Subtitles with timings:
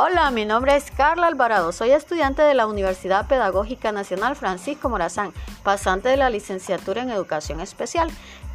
[0.00, 5.32] Hola, mi nombre es Carla Alvarado, soy estudiante de la Universidad Pedagógica Nacional Francisco Morazán,
[5.64, 8.08] pasante de la licenciatura en Educación Especial.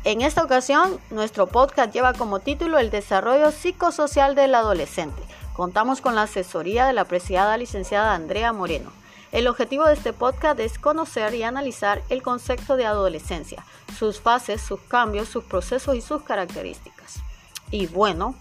[0.05, 5.21] En esta ocasión, nuestro podcast lleva como título El desarrollo psicosocial del adolescente.
[5.51, 8.93] Contamos con la asesoría de la apreciada licenciada Andrea Moreno.
[9.33, 13.65] El objetivo de este podcast es conocer y analizar el concepto de adolescencia,
[13.99, 17.21] sus fases, sus cambios, sus procesos y sus características.
[17.69, 18.33] Y bueno,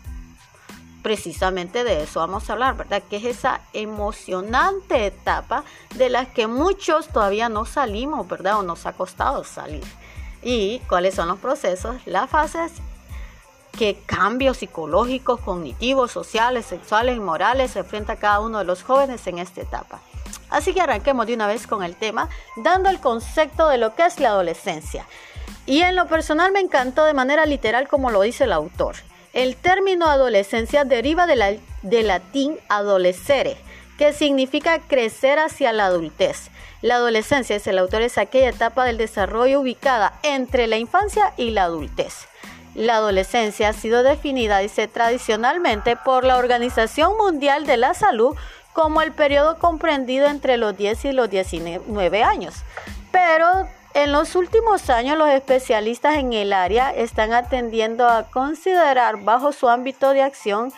[1.03, 3.03] precisamente de eso vamos a hablar, ¿verdad?
[3.11, 5.65] Que es esa emocionante etapa
[5.97, 8.61] de la que muchos todavía no salimos, ¿verdad?
[8.61, 9.85] O nos ha costado salir.
[10.43, 12.73] ¿Y cuáles son los procesos, las fases?
[13.77, 19.27] ¿Qué cambios psicológicos, cognitivos, sociales, sexuales y morales se enfrenta cada uno de los jóvenes
[19.27, 20.01] en esta etapa?
[20.51, 24.05] Así que arranquemos de una vez con el tema, dando el concepto de lo que
[24.05, 25.07] es la adolescencia.
[25.65, 28.97] Y en lo personal me encantó de manera literal como lo dice el autor.
[29.33, 33.57] El término adolescencia deriva del latín adolescere,
[33.97, 36.51] que significa crecer hacia la adultez.
[36.83, 41.51] La adolescencia, es el autor, es aquella etapa del desarrollo ubicada entre la infancia y
[41.51, 42.27] la adultez.
[42.75, 48.37] La adolescencia ha sido definida, dice tradicionalmente, por la Organización Mundial de la Salud
[48.73, 52.55] como el periodo comprendido entre los 10 y los 19 años.
[53.11, 59.53] Pero en los últimos años, los especialistas en el área están atendiendo a considerar bajo
[59.53, 60.73] su ámbito de acción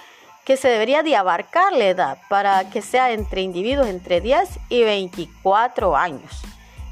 [0.44, 4.82] que se debería de abarcar la edad para que sea entre individuos entre 10 y
[4.82, 6.42] 24 años.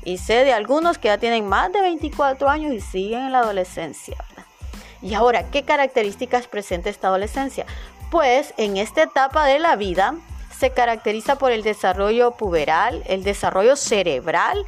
[0.05, 3.41] Y sé de algunos que ya tienen más de 24 años y siguen en la
[3.41, 4.17] adolescencia.
[5.01, 7.67] Y ahora, ¿qué características presenta esta adolescencia?
[8.11, 10.15] Pues en esta etapa de la vida
[10.57, 14.65] se caracteriza por el desarrollo puberal, el desarrollo cerebral,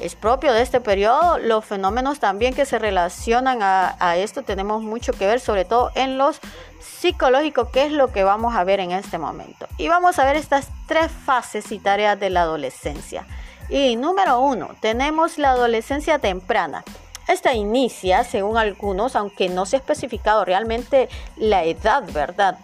[0.00, 1.38] es propio de este periodo.
[1.38, 6.18] Los fenómenos también que se relacionan a, esto tenemos mucho que ver, sobre todo en
[6.18, 6.40] los
[6.80, 9.66] psicológicos, que es lo que vamos a ver en este momento.
[9.78, 13.26] Y vamos a ver estas tres fases y tareas de la adolescencia.
[13.68, 16.84] Y número uno, tenemos la adolescencia temprana.
[17.26, 22.58] Esta inicia, según algunos, aunque no se ha especificado realmente la edad, ¿verdad?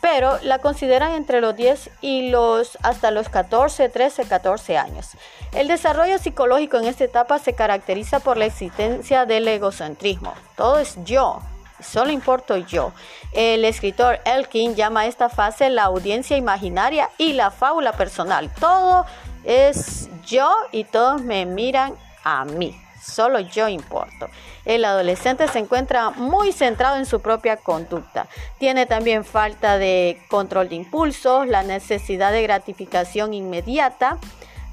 [0.00, 5.10] Pero la consideran entre los 10 y los hasta los 14, 13, 14 años.
[5.52, 10.34] El desarrollo psicológico en esta etapa se caracteriza por la existencia del egocentrismo.
[10.56, 11.40] Todo es yo,
[11.80, 12.92] solo importo yo.
[13.32, 18.50] El escritor Elkin llama a esta fase la audiencia imaginaria y la fábula personal.
[18.60, 19.06] Todo
[19.44, 21.94] es yo y todos me miran
[22.24, 22.78] a mí
[23.08, 24.28] solo yo importo.
[24.64, 28.28] El adolescente se encuentra muy centrado en su propia conducta.
[28.58, 34.18] Tiene también falta de control de impulsos, la necesidad de gratificación inmediata.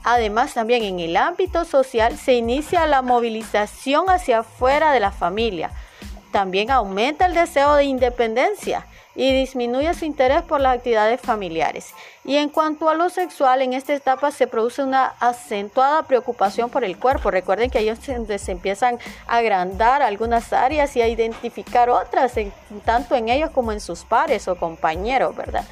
[0.04, 5.72] Además, también en el ámbito social se inicia la movilización hacia afuera de la familia.
[6.32, 11.94] También aumenta el deseo de independencia y disminuye su interés por las actividades familiares.
[12.24, 16.84] Y en cuanto a lo sexual, en esta etapa se produce una acentuada preocupación por
[16.84, 17.32] el cuerpo.
[17.32, 22.34] Recuerden que ellos se, empiezan a agrandar algunas áreas y a identificar otras,
[22.84, 25.66] tanto en ellos como en sus pares o compañeros, ¿verdad?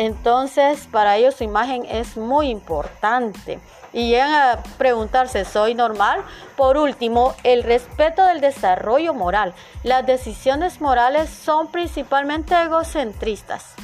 [0.00, 3.60] Entonces, para ellos su imagen es muy importante
[3.92, 6.24] y llegan a preguntarse, ¿soy normal?
[6.56, 9.52] Por último, el respeto del desarrollo moral.
[9.82, 13.74] Las decisiones morales son principalmente egocentristas.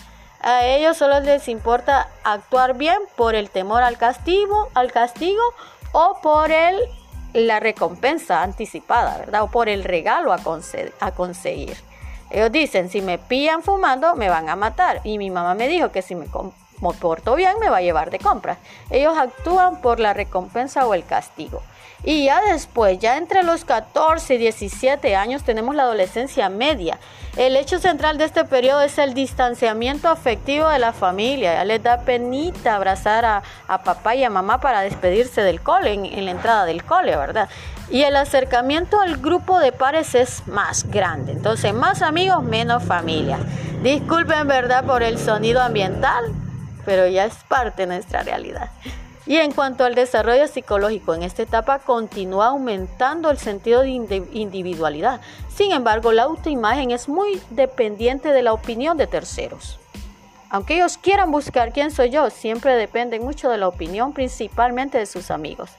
[0.41, 5.43] A ellos solo les importa actuar bien por el temor al castigo, al castigo
[5.93, 6.79] o por el,
[7.35, 9.43] la recompensa anticipada, ¿verdad?
[9.43, 10.39] O por el regalo a,
[11.01, 11.77] a conseguir.
[12.31, 15.01] Ellos dicen, si me pillan fumando, me van a matar.
[15.05, 16.27] Y mi mamá me dijo que si me
[17.01, 18.59] porto bien, me va a llevar de compras.
[18.91, 21.63] Ellos actúan por la recompensa o el castigo.
[22.05, 27.01] Y ya después, ya entre los 14 y 17 años, tenemos la adolescencia media.
[27.37, 31.55] El hecho central de este periodo es el distanciamiento afectivo de la familia.
[31.55, 33.43] Ya les da penita abrazar a,
[33.83, 37.49] papá y a mamá para despedirse del cole, en, la entrada del cole, ¿verdad?
[37.91, 41.33] Y el acercamiento al grupo de pares es más grande.
[41.33, 43.39] Entonces, más amigos, menos familia.
[43.83, 46.25] Disculpen, ¿verdad?, por el sonido ambiental,
[46.85, 48.71] pero ya es parte de nuestra realidad.
[49.27, 53.89] Y en cuanto al desarrollo psicológico, en esta etapa continúa aumentando el sentido de
[54.33, 55.21] individualidad.
[55.53, 59.81] Sin embargo, la autoimagen es muy dependiente de la opinión de terceros.
[60.49, 65.07] Aunque ellos quieran buscar quién soy yo, siempre dependen mucho de la opinión, principalmente de
[65.07, 65.71] sus amigos.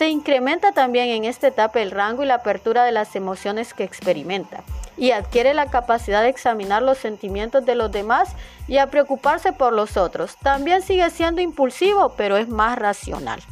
[0.00, 3.84] Se incrementa también en esta etapa el rango y la apertura de las emociones que
[3.84, 4.64] experimenta
[4.96, 8.30] y adquiere la capacidad de examinar los sentimientos de los demás
[8.66, 10.38] y a preocuparse por los otros.
[10.38, 13.42] También sigue siendo impulsivo, pero es más racional.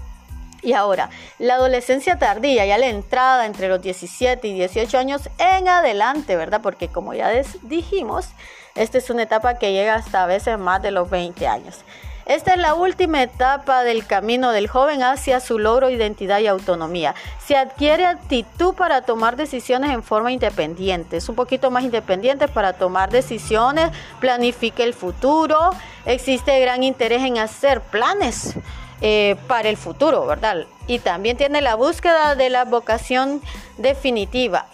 [0.63, 5.69] Y ahora, la adolescencia tardía, ya la entrada entre los 17 y 18 años en
[5.69, 6.63] adelante, ¿verdad?
[6.63, 7.31] Porque como ya
[7.65, 8.31] dijimos,
[8.75, 11.85] esta es una etapa que llega hasta a veces más de los 20 años.
[12.29, 17.15] Esta es la última etapa del camino del joven hacia su logro, identidad y autonomía.
[17.43, 22.75] Se adquiere actitud para tomar decisiones en forma independiente, es un poquito más independiente para
[22.75, 25.71] tomar decisiones, planifique el futuro,
[26.05, 28.55] existe gran interés en hacer planes.
[29.01, 30.67] Eh, para el futuro, ¿verdad?
[30.89, 33.41] Y también tiene la búsqueda de la vocación
[33.77, 34.67] definitiva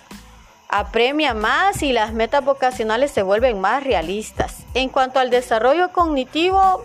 [0.70, 4.64] apremia más y las metas vocacionales se vuelven más realistas.
[4.72, 6.84] En cuanto al desarrollo cognitivo,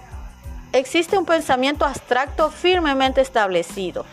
[0.74, 4.06] existe un pensamiento abstracto firmemente establecido.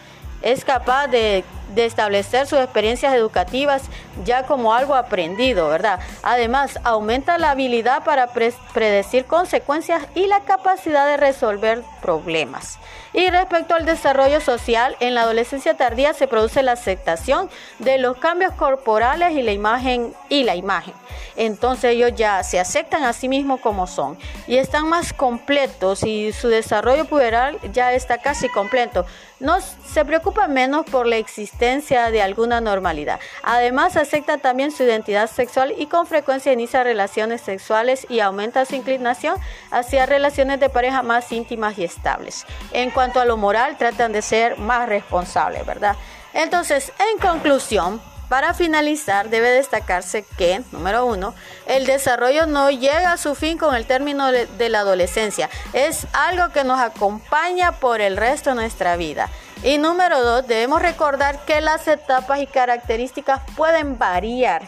[0.43, 3.83] Es capaz de, establecer sus experiencias educativas
[4.25, 6.01] ya como algo aprendido, ¿verdad?
[6.23, 12.79] Además, aumenta la habilidad para predecir consecuencias y la capacidad de resolver problemas.
[13.13, 17.49] Y respecto al desarrollo social, en la adolescencia tardía se produce la aceptación
[17.79, 20.95] de los cambios corporales y la imagen y la imagen.
[21.37, 26.33] Entonces ellos ya se aceptan a sí mismos como son y están más completos y
[26.33, 29.07] su desarrollo puberal ya está casi completo.
[29.41, 31.19] No se preocupa menos por la
[31.59, 33.19] de alguna normalidad.
[33.43, 38.75] Además, acepta también su identidad sexual y con frecuencia inicia relaciones sexuales y aumenta su
[38.75, 39.37] inclinación
[39.71, 42.45] hacia relaciones de pareja más íntimas y estables.
[42.73, 45.97] En cuanto a lo moral, tratan de ser más responsables, ¿verdad?
[46.35, 51.33] Entonces, en conclusión, para finalizar, debe destacarse que, número uno,
[51.67, 55.49] el desarrollo no llega a su fin con el término de, la adolescencia.
[55.73, 59.31] Es algo que nos acompaña por el resto de nuestra vida.
[59.63, 64.63] Y número dos, debemos recordar que las etapas y características pueden variar.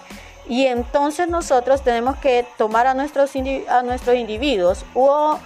[0.48, 3.32] Y entonces nosotros tenemos que tomar a nuestros,
[3.68, 5.38] a nuestros individuos o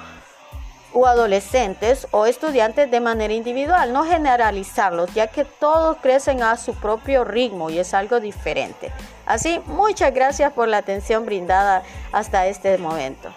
[0.95, 6.75] o adolescentes o estudiantes de manera individual, no generalizarlos, ya que todos crecen a su
[6.75, 8.93] propio ritmo y es algo diferente.
[9.27, 13.33] Así, muchas gracias por la atención brindada hasta este momento.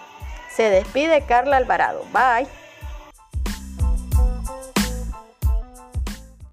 [0.50, 2.04] Se despide Carla Alvarado.
[2.12, 2.46] Bye.